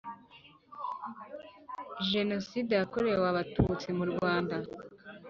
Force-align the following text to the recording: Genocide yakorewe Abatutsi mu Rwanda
Genocide 2.09 2.73
yakorewe 2.81 3.25
Abatutsi 3.31 3.87
mu 3.97 4.05
Rwanda 4.11 4.55